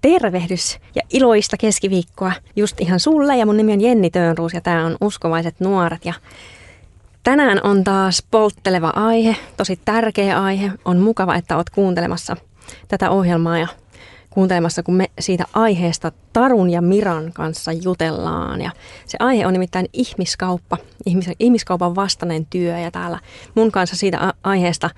[0.00, 3.36] tervehdys ja iloista keskiviikkoa just ihan sulle.
[3.36, 6.04] Ja mun nimi on Jenni Töönruus ja tämä on Uskovaiset nuoret.
[6.04, 6.14] Ja
[7.22, 10.70] tänään on taas poltteleva aihe, tosi tärkeä aihe.
[10.84, 12.36] On mukava, että oot kuuntelemassa
[12.88, 13.66] tätä ohjelmaa ja
[14.30, 18.62] kuuntelemassa, kun me siitä aiheesta Tarun ja Miran kanssa jutellaan.
[18.62, 18.70] Ja
[19.06, 20.76] se aihe on nimittäin ihmiskauppa,
[21.06, 22.78] ihmis, ihmiskaupan vastainen työ.
[22.78, 23.18] Ja täällä
[23.54, 24.90] mun kanssa siitä aiheesta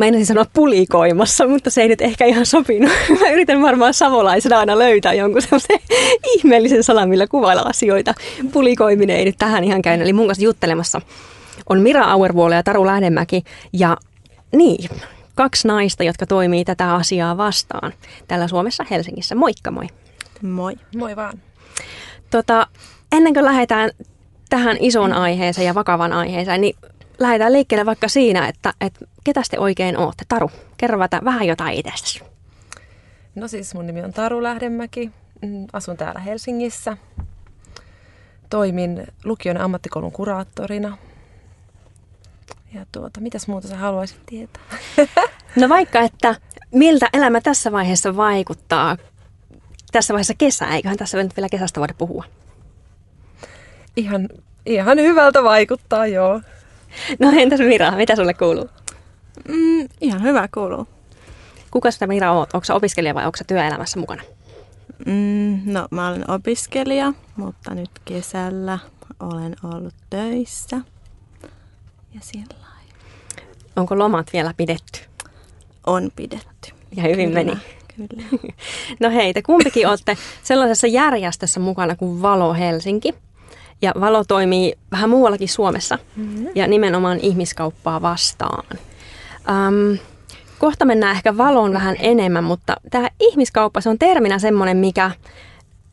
[0.00, 2.90] mä en sanoa pulikoimassa, mutta se ei nyt ehkä ihan sopinut.
[3.20, 5.78] Mä yritän varmaan savolaisena aina löytää jonkun semmoisen
[6.36, 8.14] ihmeellisen sanan, millä kuvailla asioita.
[8.52, 10.04] Pulikoiminen ei nyt tähän ihan käynyt.
[10.04, 11.00] Eli mun kanssa juttelemassa
[11.68, 13.42] on Mira Auervuole ja Taru Lähdemäki.
[13.72, 13.96] Ja
[14.52, 14.90] niin,
[15.34, 17.92] kaksi naista, jotka toimii tätä asiaa vastaan
[18.28, 19.34] täällä Suomessa Helsingissä.
[19.34, 19.86] Moikka moi.
[20.42, 20.76] Moi.
[20.96, 21.40] Moi vaan.
[22.30, 22.66] Tota,
[23.12, 23.90] ennen kuin lähdetään
[24.50, 26.76] tähän isoon aiheeseen ja vakavan aiheeseen, niin
[27.20, 30.24] lähdetään liikkeelle vaikka siinä, että, että ketä te oikein olette?
[30.28, 32.22] Taru, kerro vähän jotain itsestäsi.
[33.34, 35.10] No siis mun nimi on Taru Lähdemäki.
[35.42, 36.96] Mm, asun täällä Helsingissä.
[38.50, 40.98] Toimin lukion ammattikoulun kuraattorina.
[42.74, 44.62] Ja tuota, mitäs muuta sä haluaisit tietää?
[45.56, 46.34] No vaikka, että
[46.74, 48.96] miltä elämä tässä vaiheessa vaikuttaa?
[49.92, 52.24] Tässä vaiheessa kesää, eiköhän tässä nyt vielä kesästä voida puhua?
[53.96, 54.28] Ihan,
[54.66, 56.40] ihan hyvältä vaikuttaa, joo.
[57.18, 58.68] No entäs Mira, mitä sulle kuuluu?
[59.48, 60.86] Mm, ihan hyvä kuuluu.
[61.70, 62.54] Kuka sitä Mira oot?
[62.54, 64.22] Onko opiskelija vai onko työelämässä mukana?
[65.06, 68.78] Mm, no mä olen opiskelija, mutta nyt kesällä
[69.20, 70.76] olen ollut töissä.
[72.14, 72.54] Ja siellä
[73.76, 75.00] Onko lomat vielä pidetty?
[75.86, 76.72] On pidetty.
[76.96, 77.60] Ja hyvin kyllä, meni.
[77.96, 78.22] Kyllä.
[79.00, 83.14] No hei, te kumpikin olette sellaisessa järjestössä mukana kuin Valo Helsinki.
[83.82, 86.48] Ja Valo toimii vähän muuallakin Suomessa mm-hmm.
[86.54, 88.64] ja nimenomaan ihmiskauppaa vastaan.
[89.48, 89.98] Um,
[90.58, 95.10] kohta mennään ehkä valoon vähän enemmän, mutta tämä ihmiskauppa, se on terminä semmoinen, mikä,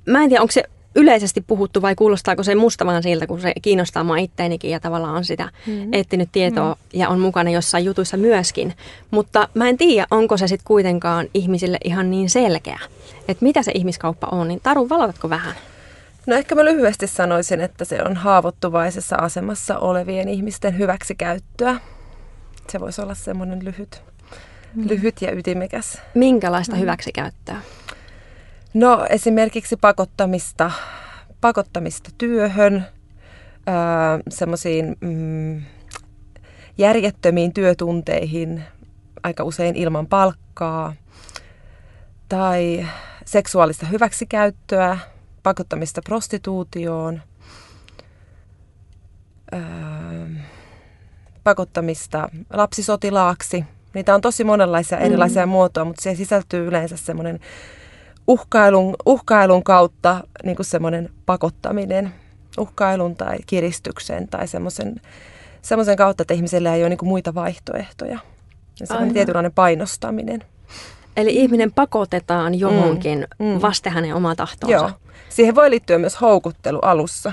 [0.06, 0.64] mä en tiedä, onko se
[0.96, 5.16] yleisesti puhuttu vai kuulostaako se musta vaan siltä, kun se kiinnostaa mua itteenikin ja tavallaan
[5.16, 5.94] on sitä mm.
[5.94, 7.00] etsinyt tietoa mm.
[7.00, 8.74] ja on mukana jossain jutuissa myöskin.
[9.12, 12.80] Mutta mä en tiedä, onko se sitten kuitenkaan ihmisille ihan niin selkeä,
[13.28, 14.48] että mitä se ihmiskauppa on.
[14.48, 15.56] Niin Taru, valotatko vähän?
[16.28, 21.80] No ehkä mä lyhyesti sanoisin, että se on haavoittuvaisessa asemassa olevien ihmisten hyväksikäyttöä.
[22.70, 24.04] Se voisi olla semmoinen lyhyt,
[24.76, 24.90] mm.
[24.90, 26.02] lyhyt ja ytimekäs.
[26.14, 26.82] Minkälaista mm.
[26.82, 27.62] hyväksikäyttöä?
[28.74, 30.72] No esimerkiksi pakottamista,
[31.42, 32.86] pakottamista työhön,
[34.30, 35.62] semmoisiin mm,
[36.78, 38.64] järjettömiin työtunteihin,
[39.24, 40.94] aika usein ilman palkkaa,
[42.30, 42.88] tai
[43.26, 44.98] seksuaalista hyväksikäyttöä,
[45.48, 47.22] pakottamista prostituutioon,
[49.54, 49.60] öö,
[51.44, 53.66] pakottamista lapsisotilaaksi.
[53.94, 55.50] Niitä on tosi monenlaisia erilaisia mm.
[55.50, 57.40] muotoja, mutta siihen sisältyy yleensä semmoinen
[58.28, 62.14] uhkailun, uhkailun kautta niin kuin semmoinen pakottaminen,
[62.58, 65.02] uhkailun tai kiristyksen tai semmoisen,
[65.62, 68.20] semmoisen kautta, että ihmisellä ei ole niin kuin muita vaihtoehtoja.
[68.80, 70.44] Ja semmoinen tietynlainen painostaminen.
[71.18, 73.62] Eli ihminen pakotetaan johonkin mm, mm.
[73.62, 74.78] vasten hänen omaa tahtoonsa.
[74.78, 75.07] Joo.
[75.30, 77.32] Siihen voi liittyä myös houkuttelu alussa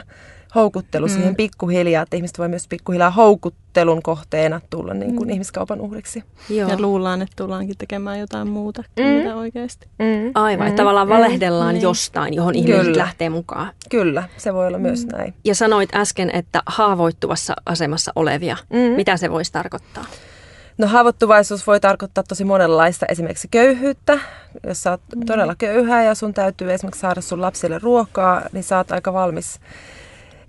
[0.54, 1.12] houkuttelu mm.
[1.12, 5.32] siihen pikkuhiljaa, että ihmiset voi myös pikkuhiljaa houkuttelun kohteena tulla niin kuin mm.
[5.32, 6.24] ihmiskaupan uhriksi.
[6.50, 6.68] Joo.
[6.68, 9.14] Ja luullaan, että tullaankin tekemään jotain muuta kuin mm.
[9.14, 9.88] mitä oikeasti.
[9.98, 10.30] Mm.
[10.34, 10.68] Aivan, mm.
[10.68, 11.80] että tavallaan valehdellaan mm.
[11.80, 12.98] jostain, johon ihmiset Kyllä.
[12.98, 13.70] lähtee mukaan.
[13.90, 15.16] Kyllä, se voi olla myös mm.
[15.16, 15.34] näin.
[15.44, 18.56] Ja sanoit äsken, että haavoittuvassa asemassa olevia.
[18.70, 18.78] Mm.
[18.78, 20.04] Mitä se voisi tarkoittaa?
[20.78, 24.18] No haavoittuvaisuus voi tarkoittaa tosi monenlaista, esimerkiksi köyhyyttä.
[24.66, 25.26] Jos sä oot mm.
[25.26, 29.60] todella köyhää ja sun täytyy esimerkiksi saada sun lapsille ruokaa, niin sä oot aika valmis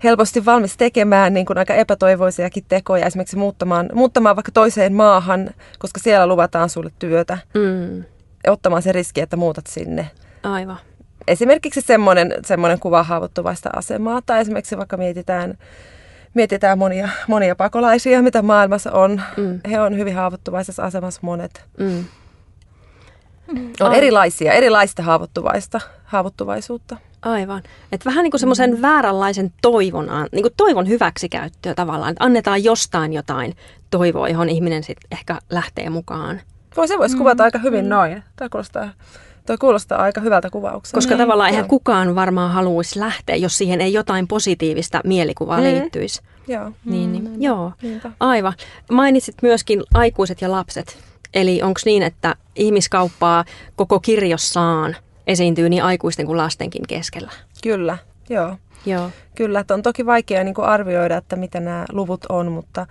[0.04, 6.00] helposti valmis tekemään niin kuin aika epätoivoisiakin tekoja, esimerkiksi muuttamaan, muuttamaan vaikka toiseen maahan, koska
[6.00, 7.38] siellä luvataan sulle työtä.
[7.54, 8.04] Mm.
[8.46, 10.10] Ottamaan se riski, että muutat sinne.
[10.42, 10.78] Aivan.
[11.28, 15.58] Esimerkiksi semmoinen, semmoinen kuva haavoittuvaista asemaa, tai esimerkiksi vaikka mietitään,
[16.36, 19.22] mietitään monia, monia pakolaisia, mitä maailmassa on.
[19.36, 19.60] Mm.
[19.70, 21.64] He on hyvin haavoittuvaisessa asemassa monet.
[21.78, 22.04] Mm.
[23.80, 26.96] On erilaisia, erilaista haavoittuvaista, haavoittuvaisuutta.
[27.22, 27.62] Aivan.
[27.92, 28.82] Et vähän niin kuin semmoisen mm.
[28.82, 33.56] vääränlaisen toivon, niin kuin toivon hyväksikäyttöä tavallaan, että annetaan jostain jotain
[33.90, 36.40] toivoa, johon ihminen sitten ehkä lähtee mukaan.
[36.76, 37.18] Voi se voisi mm.
[37.18, 37.88] kuvata aika hyvin mm.
[37.88, 38.22] noin.
[38.36, 38.90] Tämä kuulostaa,
[39.46, 40.96] toi kuulostaa aika hyvältä kuvaukselta.
[40.96, 41.18] Koska niin.
[41.18, 45.64] tavallaan eihän kukaan varmaan haluaisi lähteä, jos siihen ei jotain positiivista mielikuvaa mm.
[45.64, 46.22] liittyisi.
[46.48, 46.72] Joo.
[46.84, 47.24] Niin, niin.
[47.24, 47.42] Mm.
[47.42, 47.72] Joo,
[48.20, 48.52] aivan.
[48.92, 50.98] Mainitsit myöskin aikuiset ja lapset.
[51.34, 53.44] Eli onko niin, että ihmiskauppaa
[53.76, 54.96] koko kirjossaan
[55.26, 57.30] esiintyy niin aikuisten kuin lastenkin keskellä.
[57.62, 58.56] Kyllä, joo.
[58.86, 59.10] joo.
[59.34, 62.86] Kyllä, että on toki vaikea niin kuin arvioida, että mitä nämä luvut on, mutta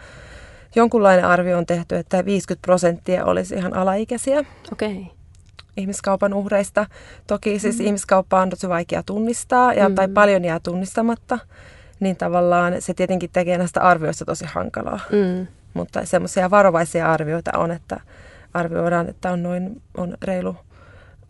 [0.75, 4.45] jonkunlainen arvio on tehty, että 50 prosenttia olisi ihan alaikäisiä.
[4.71, 4.91] Okei.
[4.91, 5.14] Okay.
[5.77, 6.85] Ihmiskaupan uhreista.
[7.27, 7.85] Toki siis mm.
[7.85, 9.95] ihmiskauppa on tosi vaikea tunnistaa ja, mm.
[9.95, 11.39] tai paljon jää tunnistamatta,
[11.99, 14.99] niin tavallaan se tietenkin tekee näistä arvioista tosi hankalaa.
[15.11, 15.47] Mm.
[15.73, 17.99] Mutta semmoisia varovaisia arvioita on, että
[18.53, 20.55] arvioidaan, että on noin on reilu,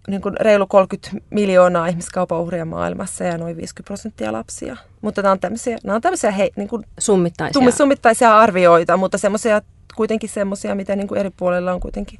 [0.07, 4.77] niin kuin reilu 30 miljoonaa ihmiskaupan uhria maailmassa ja noin 50 prosenttia lapsia.
[5.01, 7.71] Mutta nämä on tämmöisiä, nämä on tämmöisiä hei, niin kuin summittaisia.
[7.71, 9.62] summittaisia arvioita, mutta semmoisia,
[9.95, 12.19] kuitenkin semmoisia, mitä niin kuin eri puolilla on kuitenkin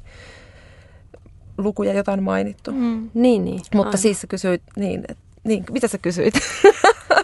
[1.58, 2.72] lukuja jotain mainittu.
[2.72, 3.10] Mm.
[3.14, 3.60] Niin, niin.
[3.74, 3.98] Mutta Aivan.
[3.98, 6.34] siis sä kysyit, niin, et, niin, mitä sä kysyit?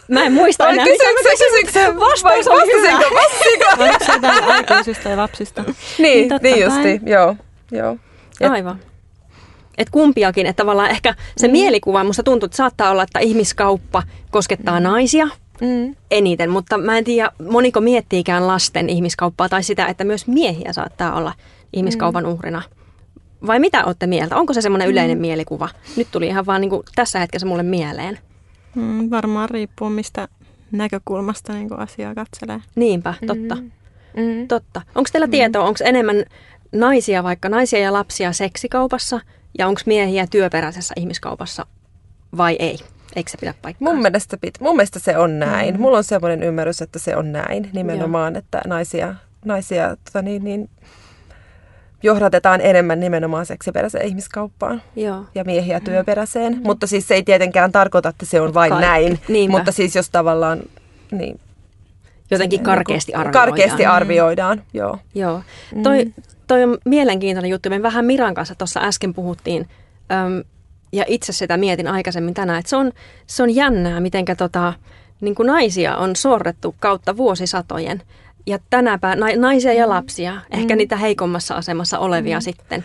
[0.09, 1.21] Mä en muista enää, mitä mä
[1.67, 2.01] kysyin.
[2.01, 2.99] Vastaus oli hyvä.
[3.79, 5.65] Oliko se jotain aikuisista ja lapsista?
[5.99, 7.37] niin, niin, niin justi, joo.
[7.71, 7.97] joo.
[8.41, 8.81] Et, Aivan.
[9.79, 11.53] Et kumpiakin, että tavallaan ehkä se mm.
[11.53, 14.85] mielikuva, musta tuntuu, että saattaa olla, että ihmiskauppa koskettaa mm.
[14.85, 15.29] naisia
[15.61, 15.97] mm.
[16.11, 21.15] eniten, mutta mä en tiedä, moniko miettiikään lasten ihmiskauppaa tai sitä, että myös miehiä saattaa
[21.15, 21.33] olla
[21.73, 22.31] ihmiskaupan mm.
[22.31, 22.63] uhrina.
[23.47, 24.37] Vai mitä olette mieltä?
[24.37, 24.93] Onko se semmoinen mm.
[24.93, 25.69] yleinen mielikuva?
[25.97, 28.19] Nyt tuli ihan vaan niin kuin tässä hetkessä mulle mieleen.
[28.75, 30.29] Mm, varmaan riippuu, mistä
[30.71, 32.61] näkökulmasta niin asiaa katselee.
[32.75, 33.55] Niinpä, totta.
[33.55, 33.71] Mm.
[34.17, 34.49] Mm.
[34.49, 34.83] Totta.
[34.95, 35.31] Onko teillä mm.
[35.31, 36.25] tietoa, onko enemmän
[36.73, 39.21] naisia, vaikka naisia ja lapsia seksikaupassa
[39.59, 41.67] ja onko miehiä työperäisessä ihmiskaupassa
[42.37, 42.79] vai ei?
[43.17, 43.93] Eikö se pidä paikkaa?
[43.93, 45.75] Mun mielestä, pit, mun mielestä se on näin.
[45.75, 45.81] Mm.
[45.81, 48.39] Mulla on semmoinen ymmärrys, että se on näin nimenomaan, Joo.
[48.39, 49.15] että naisia,
[49.45, 50.71] naisia tota niin, niin,
[52.03, 55.25] johdatetaan enemmän nimenomaan seksiperäiseen ihmiskauppaan Joo.
[55.35, 55.85] ja miehiä mm.
[55.85, 56.53] työperäiseen.
[56.53, 56.61] Mm.
[56.65, 58.87] Mutta siis se ei tietenkään tarkoita, että se on vain Kaikki.
[58.87, 59.21] näin.
[59.29, 59.57] Niinpä.
[59.57, 60.63] Mutta siis jos tavallaan...
[61.11, 61.41] Niin,
[62.31, 63.47] Jotenkin karkeasti arvioidaan.
[63.47, 64.65] Karkeasti arvioidaan, mm.
[64.75, 64.99] joo.
[65.15, 65.43] Joo.
[65.83, 66.07] Toi,
[66.47, 67.71] toi on mielenkiintoinen juttu.
[67.71, 69.69] Me vähän Miran kanssa tuossa äsken puhuttiin,
[70.13, 70.45] öm,
[70.93, 72.93] ja itse sitä mietin aikaisemmin tänään, että se on,
[73.27, 74.73] se on jännää, miten tota,
[75.21, 78.03] niin naisia on sorrettu kautta vuosisatojen
[78.47, 79.91] ja tänäpä naisia ja mm.
[79.91, 80.61] lapsia, mm.
[80.61, 82.43] ehkä niitä heikommassa asemassa olevia mm.
[82.43, 82.85] sitten.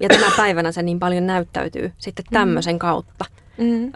[0.00, 2.34] ja tänä päivänä se niin paljon näyttäytyy sitten mm.
[2.34, 3.24] tämmöisen kautta.
[3.58, 3.92] Mm.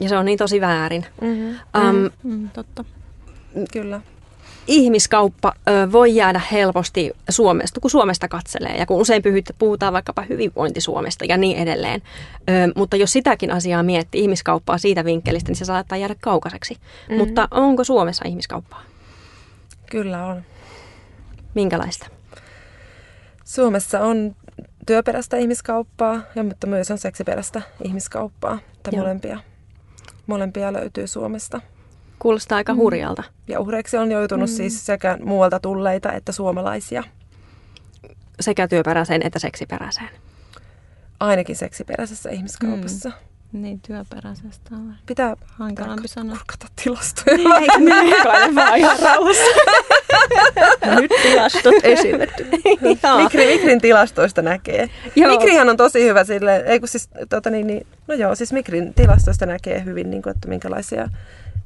[0.00, 1.06] ja se on niin tosi väärin.
[1.20, 1.50] Mm.
[1.50, 2.84] Um, mm, totta.
[3.72, 4.00] Kyllä.
[4.66, 9.22] Ihmiskauppa ö, voi jäädä helposti Suomesta, kun Suomesta katselee ja kun usein
[9.58, 12.02] puhutaan vaikkapa hyvinvointi-Suomesta ja niin edelleen.
[12.50, 16.76] Ö, mutta jos sitäkin asiaa miettii, ihmiskauppaa siitä vinkkelistä, niin se saattaa jäädä kaukaiseksi.
[17.08, 17.16] Mm.
[17.16, 18.82] Mutta onko Suomessa ihmiskauppaa?
[19.90, 20.42] Kyllä on.
[21.54, 22.06] Minkälaista?
[23.44, 24.36] Suomessa on
[24.86, 28.58] työperäistä ihmiskauppaa, ja, mutta myös on seksiperäistä ihmiskauppaa.
[28.76, 29.40] Että molempia,
[30.26, 31.60] molempia löytyy Suomesta.
[32.18, 32.78] Kuulostaa aika mm.
[32.78, 33.22] hurjalta.
[33.48, 34.56] Ja uhreiksi on joutunut mm.
[34.56, 37.04] siis sekä muualta tulleita että suomalaisia.
[38.40, 40.10] Sekä työperäiseen että seksiperäiseen?
[41.20, 43.08] Ainakin seksiperäisessä ihmiskaupassa.
[43.08, 43.27] Mm.
[43.52, 46.36] Niin, työperäisestä on Pitää hankalampi sanoa.
[46.36, 47.36] kurkata tilastoja.
[47.36, 48.24] Niin, eikö niin,
[48.54, 49.44] vaan ihan rauhassa.
[51.00, 52.46] Nyt tilastot esitetty.
[53.16, 54.90] Mikri, Mikrin tilastoista näkee.
[55.16, 55.30] Joo.
[55.30, 58.94] Mikrihan on tosi hyvä sille, ei kun siis, tota niin, niin, no joo, siis Mikrin
[58.94, 61.08] tilastoista näkee hyvin, niin kuin, että minkälaisia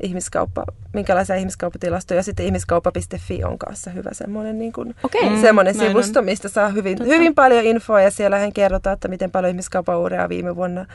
[0.02, 2.22] ihmiskauppa, minkälaisia ihmiskauppatilastoja.
[2.22, 5.40] Sitten ihmiskauppa.fi on kanssa hyvä semmoinen, niin kuin, okay.
[5.40, 9.30] semmoinen mm, sivusto, mistä saa hyvin, hyvin paljon infoa ja siellä hän kerrotaan, että miten
[9.30, 9.98] paljon ihmiskaupan
[10.28, 10.86] viime vuonna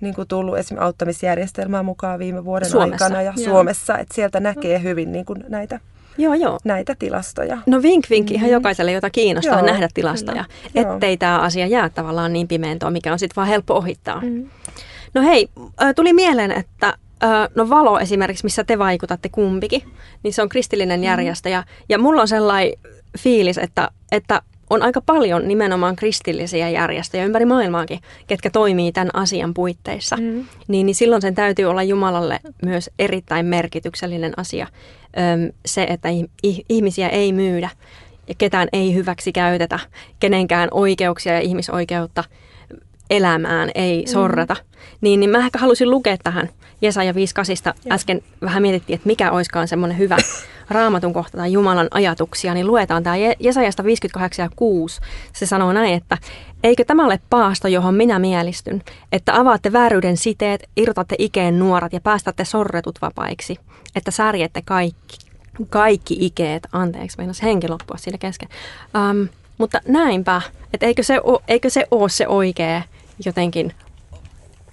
[0.00, 3.04] niin kuin tullut esimerkiksi auttamisjärjestelmää mukaan viime vuoden Suomessa.
[3.04, 3.44] aikana ja joo.
[3.44, 5.80] Suomessa, että sieltä näkee hyvin niin kuin näitä
[6.18, 6.58] Joo, joo.
[6.64, 7.58] näitä tilastoja.
[7.66, 8.36] No vink vink mm-hmm.
[8.36, 10.92] ihan jokaiselle, jota kiinnostaa joo, nähdä tilastoja, kyllä.
[10.94, 14.20] ettei tämä asia jää tavallaan niin pimeäntoon, mikä on sitten vaan helppo ohittaa.
[14.20, 14.48] Mm.
[15.14, 15.48] No hei,
[15.96, 16.94] tuli mieleen, että
[17.54, 19.82] no Valo esimerkiksi, missä te vaikutatte kumpikin,
[20.22, 21.04] niin se on kristillinen mm.
[21.04, 22.72] järjestö ja, ja mulla on sellainen
[23.18, 29.54] fiilis, että, että on aika paljon nimenomaan kristillisiä järjestöjä ympäri maailmaakin, ketkä toimii tämän asian
[29.54, 30.16] puitteissa.
[30.16, 30.44] Mm.
[30.68, 34.66] Niin, niin silloin sen täytyy olla Jumalalle myös erittäin merkityksellinen asia
[35.18, 36.08] öm, se, että
[36.68, 37.70] ihmisiä ei myydä
[38.28, 39.78] ja ketään ei hyväksi käytetä,
[40.20, 42.24] kenenkään oikeuksia ja ihmisoikeutta
[43.10, 44.06] elämään ei mm.
[44.06, 44.56] sorrata.
[45.00, 46.48] Niin, niin mä ehkä halusin lukea tähän
[46.82, 47.18] Jesaja 5.8.
[47.92, 50.16] Äsken vähän mietittiin, että mikä oiskaan semmoinen hyvä
[50.70, 55.00] raamatun kohta tai Jumalan ajatuksia, niin luetaan tämä Jesajasta 58 ja 6.
[55.32, 56.18] Se sanoo näin, että
[56.64, 62.00] eikö tämä ole paasto, johon minä mielistyn, että avaatte vääryyden siteet, irrotatte ikeen nuorat ja
[62.00, 63.56] päästätte sorretut vapaiksi,
[63.96, 65.18] että särjette kaikki,
[65.70, 68.48] kaikki ikeet, anteeksi, meinas henki loppua siinä kesken.
[69.10, 70.42] Um, mutta näinpä,
[70.74, 72.82] että eikö se, o, eikö se ole se oikea
[73.24, 73.74] jotenkin,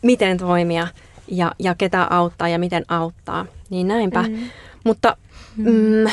[0.01, 0.87] miten toimia
[1.27, 4.23] ja, ja ketä auttaa ja miten auttaa, niin näinpä.
[4.23, 4.49] Mm.
[4.83, 5.17] Mutta
[5.57, 6.11] Mm,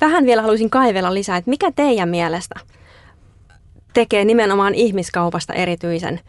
[0.00, 2.54] vähän vielä haluaisin kaivella lisää, että mikä teidän mielestä
[3.92, 6.20] tekee nimenomaan ihmiskaupasta erityisen,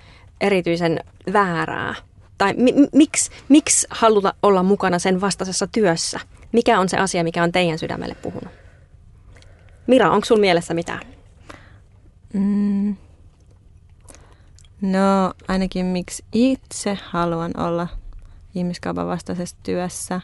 [0.42, 1.00] erityisen
[1.34, 1.96] väärää?
[2.38, 6.20] Tai mi, miksi, miksi haluta olla mukana sen vastaisessa työssä?
[6.52, 8.54] Mikä on se asia, mikä on teidän sydämelle puhunut?
[9.88, 11.02] Mira, onko sun mielessä mitään?
[12.34, 12.96] Mm.
[14.82, 17.88] No ainakin miksi itse haluan olla
[18.56, 20.22] ihmiskaupan vastaisessa työssä,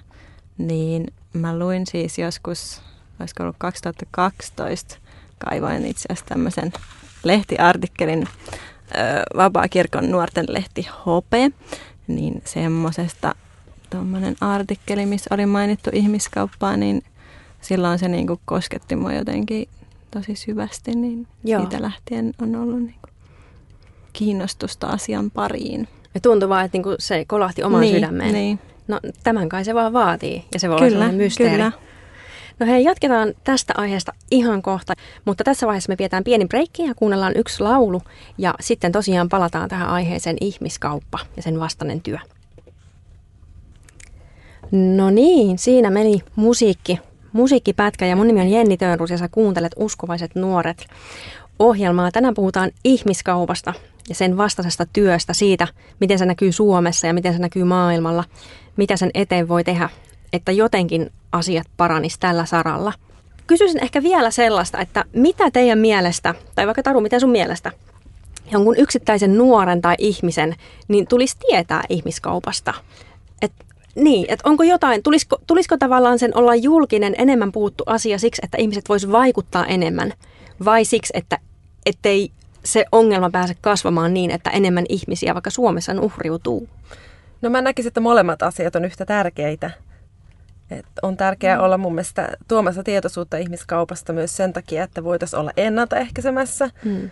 [0.57, 2.81] niin mä luin siis joskus,
[3.19, 4.97] olisiko ollut 2012,
[5.37, 6.73] kaivoin itse asiassa tämmöisen
[7.23, 8.27] lehtiartikkelin
[9.37, 11.51] Vapaa-kirkon nuorten lehti Hope,
[12.07, 13.35] niin semmoisesta
[13.89, 17.03] tuommoinen artikkeli, missä oli mainittu ihmiskauppaa, niin
[17.61, 19.69] silloin se niinku kosketti mua jotenkin
[20.11, 21.61] tosi syvästi, niin Joo.
[21.61, 23.09] siitä lähtien on ollut niinku
[24.17, 25.87] kiinnostusta asian pariin.
[26.13, 28.33] Ja tuntuu vaan, että niinku se kolahti omaan niin, sydämeen.
[28.33, 28.59] Niin.
[28.87, 31.51] No tämän kai se vaan vaatii ja se voi kyllä, olla mysteeri.
[31.51, 31.71] Kyllä.
[32.59, 34.93] No hei, jatketaan tästä aiheesta ihan kohta,
[35.25, 38.01] mutta tässä vaiheessa me pidetään pieni breikki ja kuunnellaan yksi laulu
[38.37, 42.17] ja sitten tosiaan palataan tähän aiheeseen ihmiskauppa ja sen vastainen työ.
[44.71, 46.99] No niin, siinä meni musiikki,
[47.31, 50.87] musiikkipätkä ja mun nimi on Jenni Tönrus ja sä kuuntelet Uskovaiset nuoret
[51.59, 52.11] ohjelmaa.
[52.11, 53.73] Tänään puhutaan ihmiskaupasta
[54.09, 55.67] ja sen vastaisesta työstä, siitä
[55.99, 58.23] miten se näkyy Suomessa ja miten se näkyy maailmalla,
[58.77, 59.89] mitä sen eteen voi tehdä,
[60.33, 62.93] että jotenkin asiat paranis tällä saralla.
[63.47, 67.71] Kysyisin ehkä vielä sellaista, että mitä teidän mielestä, tai vaikka Taru, miten sun mielestä,
[68.51, 70.55] jonkun yksittäisen nuoren tai ihmisen,
[70.87, 72.73] niin tulisi tietää ihmiskaupasta?
[73.41, 73.51] Et,
[73.95, 78.57] niin, että onko jotain, tulisiko, tulisiko tavallaan sen olla julkinen, enemmän puuttu asia siksi, että
[78.57, 80.13] ihmiset vois vaikuttaa enemmän,
[80.65, 81.37] vai siksi, että
[81.85, 82.31] ettei
[82.63, 86.69] se ongelma pääse kasvamaan niin, että enemmän ihmisiä vaikka Suomessa uhriutuu?
[87.41, 89.71] No mä näkisin, että molemmat asiat on yhtä tärkeitä.
[90.71, 91.63] Et on tärkeää mm.
[91.63, 96.69] olla mun mielestä tuomassa tietoisuutta ihmiskaupasta myös sen takia, että voitaisiin olla ennaltaehkäisemässä.
[96.85, 97.09] Mm.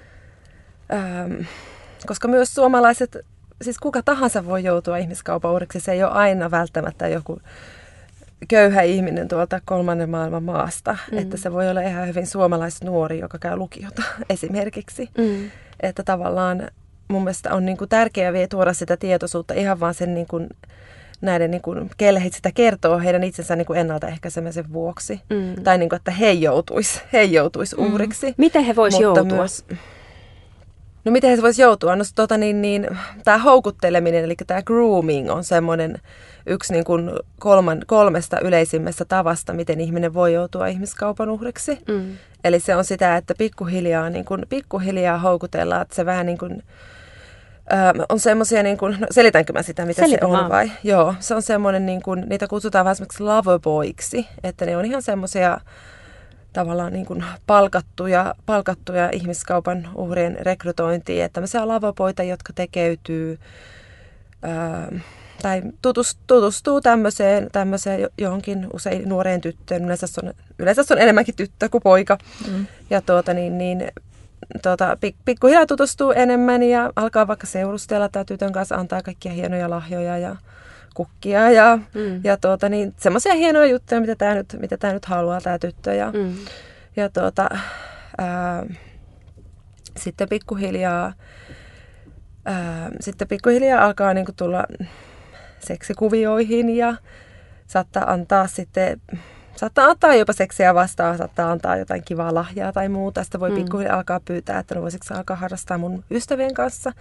[0.94, 1.46] Öm,
[2.08, 3.18] koska myös suomalaiset,
[3.62, 5.80] siis kuka tahansa voi joutua ihmiskaupan uhriksi.
[5.80, 7.42] Se ei ole aina välttämättä joku
[8.48, 10.98] köyhä ihminen tuolta kolmannen maailman maasta.
[11.12, 11.18] Mm.
[11.18, 15.10] Että se voi olla ihan hyvin suomalaisnuori, joka käy lukiota esimerkiksi.
[15.18, 15.51] Mm.
[15.80, 16.68] Että tavallaan
[17.08, 20.50] mun mielestä on niin kuin tärkeää vielä tuoda sitä tietoisuutta ihan vaan sen niin kuin,
[21.22, 25.22] näiden, niin kuin, kelle he sitä kertoo heidän itsensä niin kuin ennaltaehkäisemisen vuoksi.
[25.30, 25.63] Mm.
[25.63, 27.86] Tai niin kuin, että he joutuisi he joutuis mm.
[27.86, 28.34] uhriksi.
[28.38, 29.24] Miten he voisivat joutua?
[29.24, 29.65] Myös,
[31.06, 31.96] no miten he voisivat joutua?
[31.96, 32.88] No tota, niin, niin,
[33.24, 36.00] tämä houkutteleminen, eli tämä grooming on semmoinen
[36.46, 41.80] yksi niin kuin kolman, kolmesta yleisimmästä tavasta, miten ihminen voi joutua ihmiskaupan uhriksi.
[41.88, 42.18] Mm.
[42.44, 46.64] Eli se on sitä, että pikkuhiljaa, niin kuin, pikkuhiljaa houkutellaan, että se vähän niin kuin,
[47.74, 50.50] Öö, on semmoisia, niin kuin, no selitänkö mä sitä, mitä Selitä se on vaan.
[50.50, 50.72] vai?
[50.84, 55.02] Joo, se on semmoinen, niin kuin, niitä kutsutaan vähän esimerkiksi loverboiksi, että ne on ihan
[55.02, 55.60] semmoisia
[56.56, 63.40] tavallaan niin kuin palkattuja, palkattuja ihmiskaupan uhrien rekrytointiin, että tämmöisiä lavapoita, jotka tekeytyy
[64.44, 65.00] öö,
[65.42, 65.62] tai
[66.28, 69.86] tutustuu tämmöiseen, tämmöiseen johonkin usein nuoreen tyttöön.
[69.86, 72.18] Yleensä se on, yleensä se on enemmänkin tyttö kuin poika.
[72.52, 72.68] Mm.
[72.90, 73.88] Ja tuota, niin, niin,
[74.62, 79.70] tuota, pik, pikkuhiljaa tutustuu enemmän ja alkaa vaikka seurustella tai tytön kanssa antaa kaikkia hienoja
[79.70, 80.36] lahjoja ja
[80.96, 82.22] kukkia ja, mm.
[82.24, 85.94] ja tuota, niin, semmoisia hienoja juttuja, mitä tämä nyt, mitä tää nyt haluaa tämä tyttö.
[85.94, 86.36] Ja, mm.
[86.96, 87.50] ja tuota,
[88.18, 88.66] ää,
[89.98, 91.14] sitten pikkuhiljaa
[92.46, 94.64] ää, sitten pikkuhiljaa alkaa niinku tulla
[95.60, 96.96] seksikuvioihin ja
[97.68, 99.02] saattaa antaa sitten,
[99.56, 103.24] saattaa antaa jopa seksiä vastaan, saattaa antaa jotain kivaa lahjaa tai muuta.
[103.24, 103.56] Sitten voi mm.
[103.56, 106.92] pikkuhiljaa alkaa pyytää, että no voisiko alkaa harrastaa mun ystävien kanssa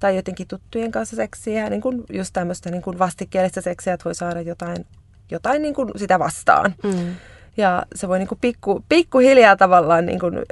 [0.00, 1.70] tai jotenkin tuttujen kanssa seksiä.
[1.70, 4.86] Niin kuin just tämmöistä niin kuin vastikkeellista seksiä, että voi saada jotain,
[5.30, 6.74] jotain niin kuin sitä vastaan.
[6.82, 7.14] Mm.
[7.56, 10.42] Ja se voi niin kuin pikku, pikkuhiljaa tavallaan niin kuin,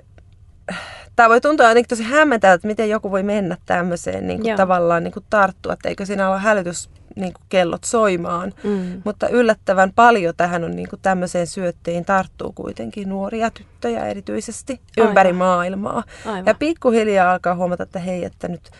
[1.16, 5.04] tämä voi tuntua jotenkin tosi hämmentävältä, että miten joku voi mennä tämmöiseen niin kuin tavallaan
[5.04, 8.52] niin kuin tarttua, että eikö siinä ole hälytys niin kuin kellot soimaan.
[8.64, 9.02] Mm.
[9.04, 15.09] Mutta yllättävän paljon tähän on niin kuin tämmöiseen syötteen tarttuu kuitenkin nuoria tyttöjä erityisesti Aivan.
[15.09, 16.02] ympäri maailmaa.
[16.26, 16.47] Aivan.
[16.47, 18.71] Ja pikkuhiljaa alkaa huomata, että hei, että nyt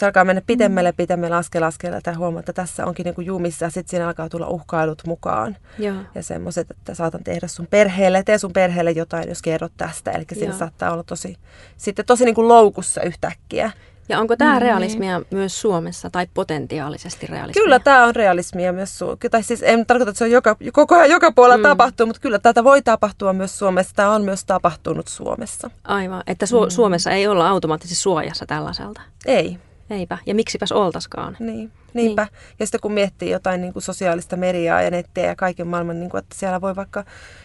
[0.00, 0.96] se alkaa mennä pitemmälle, mm.
[0.96, 4.28] pitemmälle askel askel, että huomaa, että tässä onkin niin kuin jumissa ja sitten siinä alkaa
[4.28, 5.56] tulla uhkailut mukaan.
[5.78, 5.96] Joo.
[6.14, 10.10] Ja semmoiset, että saatan tehdä sun perheelle, tee sun perheelle jotain, jos kerrot tästä.
[10.10, 10.58] Eli siinä Joo.
[10.58, 11.36] saattaa olla tosi,
[11.76, 13.70] sitten tosi niin kuin loukussa yhtäkkiä.
[14.08, 15.26] Ja onko tämä mm, realismia niin.
[15.30, 17.64] myös Suomessa tai potentiaalisesti realismia?
[17.64, 19.28] Kyllä tämä on realismia myös Suomessa.
[19.30, 21.62] Tai siis en tarkoita, että se on joka, koko ajan joka puolella mm.
[21.62, 23.92] tapahtuu, mutta kyllä tätä voi tapahtua myös Suomessa.
[23.96, 25.70] Tämä on myös tapahtunut Suomessa.
[25.84, 26.70] Aivan, että Su- mm.
[26.70, 29.00] Suomessa ei olla automaattisesti suojassa tällaiselta.
[29.26, 29.58] Ei.
[29.90, 31.36] Eipä, ja miksipäs oltaskaan.
[31.38, 32.22] Niin, niinpä.
[32.22, 32.56] Niin.
[32.58, 36.10] Ja sitten kun miettii jotain niin kuin sosiaalista mediaa ja nettiä ja kaiken maailman, niin
[36.10, 37.04] kuin, että siellä voi vaikka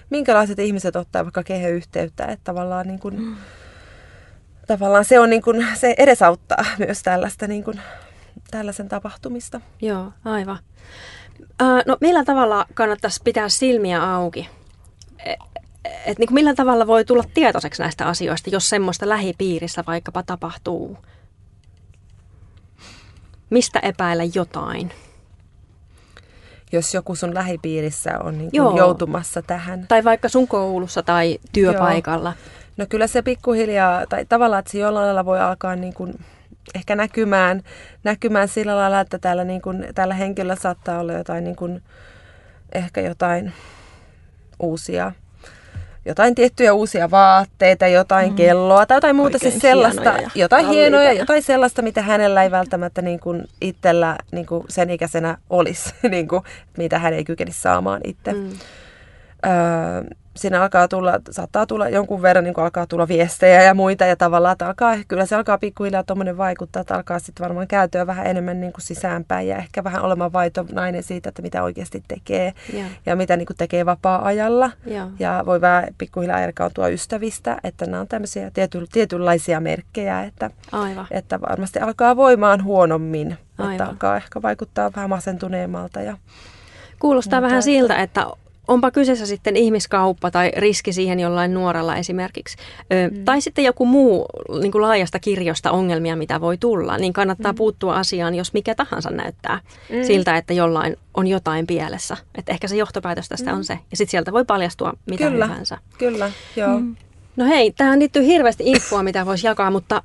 [0.09, 3.35] minkälaiset ihmiset ottaa vaikka kehen yhteyttä, että tavallaan niin kuin, mm
[4.67, 7.81] tavallaan se, on niin kuin, se edesauttaa myös tällaista niin kuin,
[8.51, 9.61] tällaisen tapahtumista.
[9.81, 10.59] Joo, aivan.
[11.61, 14.49] Äh, no millä tavalla kannattaisi pitää silmiä auki?
[15.25, 15.39] Et,
[16.05, 20.97] et, niin kuin millä tavalla voi tulla tietoiseksi näistä asioista, jos semmoista lähipiirissä vaikkapa tapahtuu?
[23.55, 24.91] Mistä epäillä jotain?
[26.71, 28.69] Jos joku sun lähipiirissä on niin Joo.
[28.69, 29.85] kuin joutumassa tähän.
[29.87, 32.33] Tai vaikka sun koulussa tai työpaikalla.
[32.77, 36.19] No kyllä se pikkuhiljaa, tai tavallaan, että se jollain lailla voi alkaa niin kuin
[36.75, 37.63] ehkä näkymään,
[38.03, 41.83] näkymään sillä lailla, että tällä, niin kuin, tällä henkilöllä saattaa olla jotain, niin kuin,
[42.73, 43.53] ehkä jotain
[44.59, 45.11] uusia
[46.05, 48.35] jotain tiettyjä uusia vaatteita, jotain mm.
[48.35, 51.81] kelloa tai jotain muuta Oikein siis sellaista, hienoja ja jotain kalliita hienoja, ja- jotain sellaista,
[51.81, 56.41] mitä hänellä ei välttämättä niin kuin itsellä niin kuin sen ikäisenä olisi, niin kuin,
[56.77, 58.33] mitä hän ei kykenisi saamaan itse.
[58.33, 58.49] Mm.
[59.45, 60.03] Öö,
[60.35, 64.51] siinä alkaa tulla, saattaa tulla jonkun verran, niin alkaa tulla viestejä ja muita ja tavallaan,
[64.51, 68.61] että alkaa, kyllä se alkaa pikkuhiljaa tuommoinen vaikuttaa, että alkaa sitten varmaan käytyä vähän enemmän
[68.61, 72.83] niin kuin sisäänpäin ja ehkä vähän olemaan vaitonainen siitä, että mitä oikeasti tekee Joo.
[73.05, 74.71] ja mitä niin kuin tekee vapaa-ajalla.
[74.85, 75.07] Joo.
[75.19, 81.07] Ja voi vähän pikkuhiljaa erkautua ystävistä, että nämä on tämmöisiä tiety, tietynlaisia merkkejä, että, Aivan.
[81.11, 83.87] että varmasti alkaa voimaan huonommin, että Aivan.
[83.89, 86.01] alkaa ehkä vaikuttaa vähän masentuneemmalta.
[86.01, 86.17] Ja,
[86.99, 88.25] Kuulostaa Mutta vähän että- siltä, että
[88.67, 92.57] onpa kyseessä sitten ihmiskauppa tai riski siihen jollain nuorella esimerkiksi,
[92.93, 93.25] ö, mm.
[93.25, 94.25] tai sitten joku muu
[94.61, 97.55] niin kuin laajasta kirjosta ongelmia, mitä voi tulla, niin kannattaa mm.
[97.55, 100.03] puuttua asiaan, jos mikä tahansa näyttää mm.
[100.03, 102.17] siltä, että jollain on jotain pielessä.
[102.37, 103.57] Että ehkä se johtopäätös tästä mm.
[103.57, 103.73] on se.
[103.91, 105.47] Ja sitten sieltä voi paljastua mitä Kyllä.
[105.47, 105.77] hyvänsä.
[105.97, 106.79] kyllä, joo.
[106.79, 106.95] Mm.
[107.35, 110.01] No hei, tähän liittyy hirveästi infoa, mitä voisi jakaa, mutta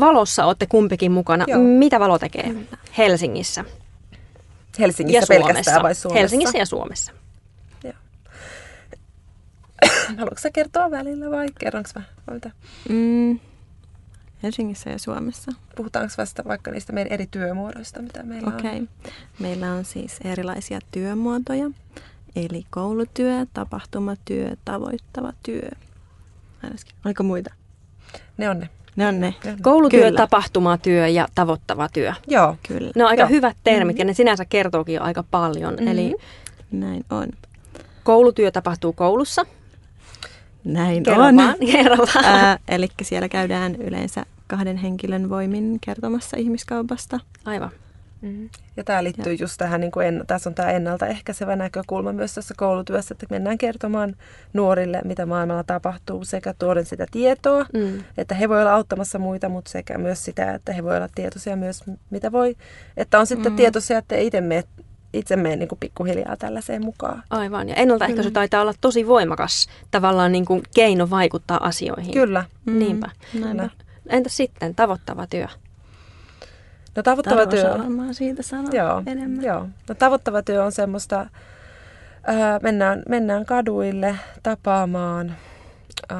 [0.00, 1.44] valossa olette kumpikin mukana.
[1.48, 1.60] Joo.
[1.60, 2.54] Mitä valo tekee
[2.98, 3.64] Helsingissä
[4.78, 5.82] Helsingissä ja pelkästään Suomessa?
[5.82, 6.20] vai Suomessa?
[6.20, 7.12] Helsingissä ja Suomessa.
[10.18, 12.02] Haluatko sä kertoa välillä vai kerronko mä?
[12.26, 12.50] Vai mitä?
[12.88, 13.38] Mm,
[14.42, 15.52] Helsingissä ja Suomessa.
[15.76, 18.78] Puhutaanko vasta vaikka niistä meidän eri työmuodoista, mitä meillä Okei.
[18.78, 18.88] on?
[19.38, 21.70] Meillä on siis erilaisia työmuotoja,
[22.36, 25.68] eli koulutyö, tapahtumatyö, tavoittava työ.
[26.62, 26.94] Ainakin.
[27.04, 27.54] Oliko muita?
[28.36, 28.68] Ne on ne.
[28.96, 29.34] Ne on ne.
[29.62, 30.16] Koulutyö, Kyllä.
[30.16, 32.12] tapahtumatyö ja tavoittava työ.
[32.26, 33.28] Joo, Kyllä, Ne on aika Joo.
[33.28, 35.74] hyvät termit ja ne sinänsä kertookin jo aika paljon.
[35.74, 35.88] Mhm.
[35.88, 36.14] Eli
[36.70, 37.26] näin on.
[38.04, 39.46] koulutyö tapahtuu koulussa.
[40.64, 41.36] Näin Kerro on.
[41.36, 42.24] vaan, kerro vaan.
[42.24, 47.20] Ää, eli siellä käydään yleensä kahden henkilön voimin kertomassa ihmiskaupasta.
[47.44, 47.70] Aivan.
[48.76, 52.54] Ja tämä liittyy just tähän, niin kuin en, tässä on tämä ennaltaehkäisevä näkökulma myös tässä
[52.56, 54.16] koulutyössä, että mennään kertomaan
[54.52, 58.04] nuorille, mitä maailmalla tapahtuu, sekä tuoden sitä tietoa, Mm.
[58.18, 61.56] että he voi olla auttamassa muita, mutta sekä myös sitä, että he voi olla tietoisia
[61.56, 62.56] myös, mitä voi,
[62.96, 63.56] että on sitten mm.
[63.56, 64.64] tietoisia, että ei itse mene,
[65.12, 67.22] itse mene niin kuin pikkuhiljaa tällaiseen mukaan.
[67.30, 67.68] Aivan.
[67.68, 72.12] Ja ennaltaehkäisy taitaa olla tosi voimakas tavallaan niin kuin keino vaikuttaa asioihin.
[72.12, 72.44] Kyllä.
[72.66, 73.10] Niinpä.
[73.34, 73.70] Näinpä.
[74.06, 75.46] Entä sitten tavoittava työ?
[76.96, 77.78] No tavoittava Tarvo työ...
[77.78, 79.44] varmaan siitä sanoa Joo, enemmän.
[79.44, 79.66] joo.
[79.88, 81.26] No, tavoittava työ on semmoista,
[82.22, 85.36] ää, mennään, mennään kaduille tapaamaan,
[86.08, 86.18] ää,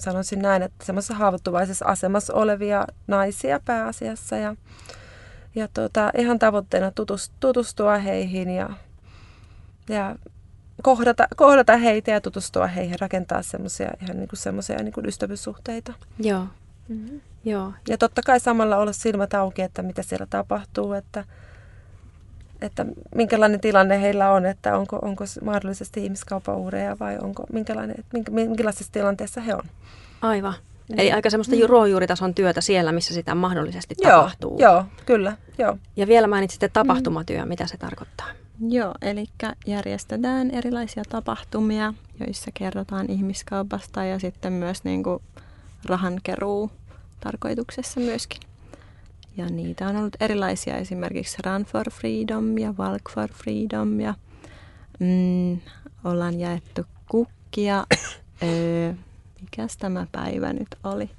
[0.00, 4.56] sanoisin näin, että semmoisessa haavoittuvaisessa asemassa olevia naisia pääasiassa ja,
[5.54, 8.70] ja tota, ihan tavoitteena tutus, tutustua heihin ja,
[9.88, 10.16] ja
[10.82, 15.92] kohdata, kohdata heitä ja tutustua heihin, rakentaa semmoisia ihan niin kuin semmoisia niin kuin ystävyyssuhteita.
[16.18, 16.46] Joo.
[16.88, 17.20] Mm-hmm.
[17.44, 17.72] Joo.
[17.88, 21.24] Ja totta kai samalla olla silmät auki, että mitä siellä tapahtuu, että,
[22.60, 28.04] että minkälainen tilanne heillä on, että onko, onko se mahdollisesti ihmiskaupan uhreja vai onko, minkälainen,
[28.12, 29.64] minkä, minkälaisessa tilanteessa he on.
[30.22, 30.54] Aivan.
[30.96, 31.62] Eli aika semmoista mm.
[31.66, 34.56] ruohonjuuritason työtä siellä, missä sitä mahdollisesti Joo, tapahtuu.
[34.58, 35.78] joo, kyllä, joo.
[35.96, 38.26] Ja vielä mainitsitte tapahtumatyö, mitä se tarkoittaa.
[38.68, 39.24] Joo, eli
[39.66, 45.22] järjestetään erilaisia tapahtumia, joissa kerrotaan ihmiskaupasta ja sitten myös niin kuin
[45.84, 46.70] rahankeruu
[47.20, 48.40] tarkoituksessa myöskin.
[49.36, 54.14] Ja niitä on ollut erilaisia, esimerkiksi Run for Freedom ja Walk for Freedom ja
[54.98, 55.60] mm,
[56.04, 57.86] ollaan jaettu kukkia.
[58.42, 58.92] öö,
[59.40, 61.10] mikäs tämä päivä nyt oli?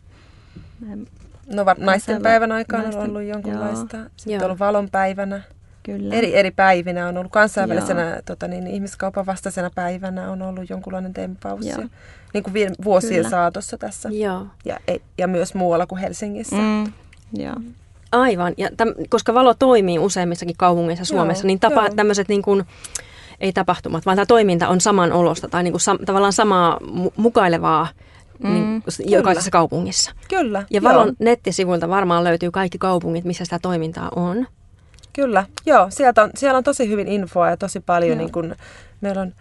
[1.48, 3.98] No va- naisten päivän aikaan on naisten- ollut jonkunlaista.
[3.98, 4.06] joo.
[4.16, 4.40] Sitten Joo.
[4.40, 5.42] on ollut valon päivänä.
[5.84, 6.16] Kyllä.
[6.16, 11.66] Eri, eri päivinä on ollut kansainvälisenä tota, niin, ihmiskaupan vastaisena päivänä on ollut jonkunlainen tempaus.
[11.66, 11.82] Joo.
[11.82, 11.88] Ja,
[12.34, 12.54] niin kuin
[12.84, 13.30] vuosien Kyllä.
[13.30, 14.10] saatossa tässä.
[14.12, 14.46] Joo.
[14.66, 16.56] Ja, ei- ja myös muualla kuin Helsingissä.
[16.56, 16.84] Mm,
[17.34, 17.56] joo.
[18.12, 18.54] Aivan.
[18.58, 22.64] Ja täm, koska valo toimii useimmissakin kaupungeissa Suomessa, Joo, niin tapa, tämmöiset niin kuin,
[23.40, 27.12] ei tapahtumat, vaan tämä toiminta on saman olosta tai niin kuin sam, tavallaan samaa mu-
[27.18, 27.88] mukailevaa
[28.44, 30.12] mm, niin, jokaisessa kaupungissa.
[30.30, 30.64] Kyllä.
[30.70, 30.94] Ja joo.
[30.94, 34.48] Valon nettisivuilta varmaan löytyy kaikki kaupungit, missä sitä toimintaa on.
[35.14, 35.88] Kyllä, joo.
[35.90, 38.18] Sieltä on, siellä on tosi hyvin infoa ja tosi paljon, Joo.
[38.18, 38.56] niin kun,
[39.02, 39.34] meillä on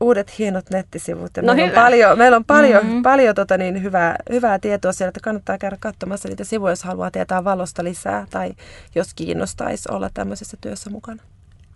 [0.00, 1.80] uudet hienot nettisivut ja No meillä, on hyvä.
[1.82, 2.86] paljon, meillä on paljon, Mhm.
[2.86, 3.02] mm-hmm.
[3.02, 7.10] paljon tota niin, hyvää, hyvää tietoa siellä, että kannattaa käydä katsomassa niitä sivuja, jos haluaa
[7.10, 8.52] tietää valosta lisää tai
[8.94, 11.22] jos kiinnostaisi olla tämmöisessä työssä mukana.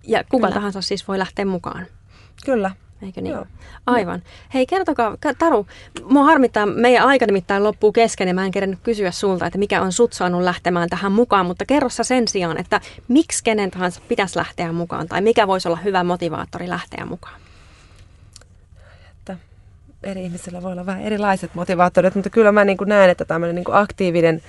[0.06, 0.54] Ja kuka Kyllä.
[0.54, 1.86] tahansa siis voi lähteä mukaan.
[2.44, 2.70] Kyllä,
[3.02, 3.34] Eikö niin?
[3.34, 3.46] Joo.
[3.86, 4.22] Aivan.
[4.54, 5.66] Hei, kertokaa, Ka- Taru,
[6.04, 9.82] mua harmittaa, meidän aika nimittäin loppuu kesken ja mä en kerännyt kysyä sulta, että mikä
[9.82, 14.00] on sut saanut lähtemään tähän mukaan, mutta kerro sä sen sijaan, että miksi kenen tahansa
[14.08, 17.40] pitäisi lähteä mukaan tai mikä voisi olla hyvä motivaattori lähteä mukaan?
[19.18, 19.36] että
[20.02, 23.54] eri ihmisillä voi olla vähän erilaiset motivaattorit, mutta kyllä mä niin kuin näen, että tämmöinen
[23.54, 24.42] niin kuin aktiivinen,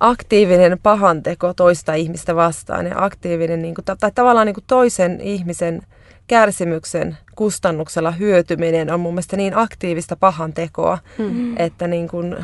[0.00, 5.82] aktiivinen pahanteko toista ihmistä vastaan ja aktiivinen, niin kuin, tai tavallaan niin kuin toisen ihmisen
[6.30, 11.56] kärsimyksen kustannuksella hyötyminen on mun mielestä niin aktiivista pahantekoa, mm.
[11.56, 12.36] että niin kuin,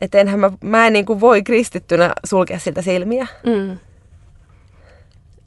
[0.00, 3.26] että enhän mä, mä en niin kuin voi kristittynä sulkea siltä silmiä.
[3.46, 3.78] Mm.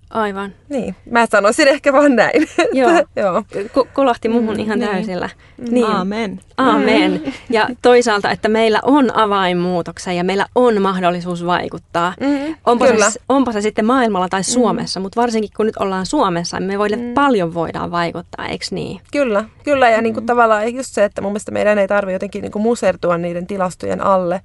[0.09, 0.51] Aivan.
[0.69, 2.47] Niin, mä sanoisin ehkä vaan näin.
[2.73, 2.91] Joo.
[3.15, 3.43] Joo.
[3.53, 4.91] Ko- kolahti muhun ihan niin.
[4.91, 5.29] täysillä.
[5.69, 5.85] Niin.
[5.85, 6.39] Aamen.
[6.57, 7.33] Aamen.
[7.49, 12.13] Ja toisaalta, että meillä on avainmuutokseen ja meillä on mahdollisuus vaikuttaa.
[12.19, 13.09] Mm, onpa, kyllä.
[13.09, 16.79] se, onpa se sitten maailmalla tai Suomessa, mutta varsinkin kun nyt ollaan Suomessa, niin me
[16.79, 17.13] voidaan mm.
[17.13, 19.01] paljon voidaan vaikuttaa, eikö niin?
[19.11, 19.89] Kyllä, kyllä.
[19.89, 22.63] Ja niin kuin tavallaan just se, että mun mielestä meidän ei tarvitse jotenkin niin kuin
[22.63, 24.41] musertua niiden tilastojen alle.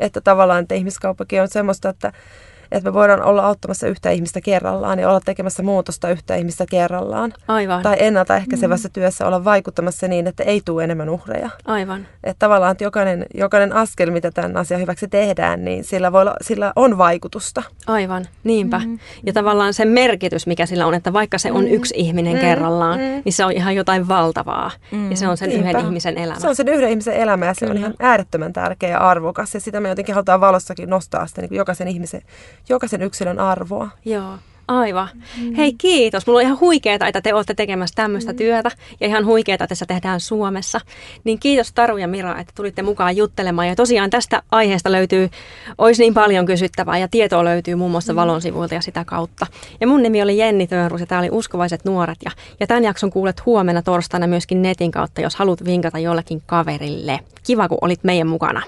[0.00, 2.12] Että tavallaan, että ihmiskauppakin on semmoista, että,
[2.72, 7.32] että me voidaan olla auttamassa yhtä ihmistä kerrallaan ja olla tekemässä muutosta yhtä ihmistä kerrallaan.
[7.48, 7.82] Aivan.
[7.82, 8.92] Tai ennaltaehkäisevässä mm.
[8.92, 11.50] työssä olla vaikuttamassa niin, että ei tule enemmän uhreja.
[11.64, 12.06] Aivan.
[12.24, 16.34] Että tavallaan, että jokainen, jokainen askel, mitä tämän asian hyväksi tehdään, niin sillä, voi olla,
[16.42, 17.62] sillä on vaikutusta.
[17.86, 18.78] Aivan, niinpä.
[18.78, 18.98] Mm.
[19.26, 21.72] Ja tavallaan se merkitys, mikä sillä on, että vaikka se on mm.
[21.72, 22.40] yksi ihminen mm.
[22.40, 23.22] kerrallaan, mm.
[23.24, 24.70] niin se on ihan jotain valtavaa.
[24.92, 25.10] Mm.
[25.10, 25.70] Ja se on sen Niinpä.
[25.70, 26.40] yhden ihmisen elämä.
[26.40, 29.54] Se on sen yhden ihmisen elämä ja se on ihan äärettömän tärkeä ja arvokas.
[29.54, 32.22] Ja sitä me jotenkin halutaan valossakin nostaa sitä niin jokaisen ihmisen,
[32.68, 33.90] jokaisen yksilön arvoa.
[34.04, 34.38] Joo.
[34.68, 35.08] Aivan.
[35.42, 35.54] Mm.
[35.54, 36.26] Hei kiitos.
[36.26, 38.36] Mulla on ihan huikeeta, että te olette tekemässä tämmöistä mm.
[38.36, 40.80] työtä ja ihan huikeeta, että se tehdään Suomessa.
[41.24, 43.68] Niin kiitos Taru ja Mira, että tulitte mukaan juttelemaan.
[43.68, 45.30] Ja tosiaan tästä aiheesta löytyy,
[45.78, 48.16] olisi niin paljon kysyttävää ja tietoa löytyy muun muassa mm.
[48.16, 49.46] Valon sivuilta ja sitä kautta.
[49.80, 52.18] Ja mun nimi oli Jenni Tönrus ja tämä oli Uskovaiset nuoret.
[52.24, 57.20] Ja, ja tämän jakson kuulet huomenna torstaina myöskin netin kautta, jos haluat vinkata jollekin kaverille.
[57.46, 58.62] Kiva, kun olit meidän mukana.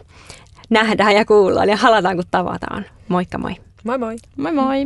[0.71, 2.85] Nähdään ja kuullaan ja halataan, kun tavataan.
[3.09, 3.68] Moikka moi.
[3.89, 4.17] Moi moi!
[4.37, 4.85] Moi moi!